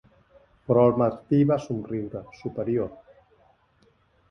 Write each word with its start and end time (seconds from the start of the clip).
Però 0.71 0.85
el 0.91 0.95
Martí 1.01 1.41
va 1.51 1.59
somriure, 1.67 2.23
superior. 2.41 2.91